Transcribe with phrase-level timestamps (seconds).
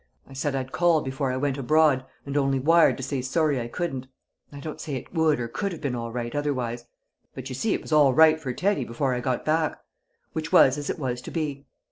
[0.27, 3.67] I said I'd call before I went abroad, and only wired to say sorry I
[3.67, 4.07] couldn't.
[4.51, 6.85] I don't say it would or could have been all right otherwise;
[7.35, 9.77] but you see it was all right for Teddy before I got back!
[10.33, 11.67] Which was as it was to be.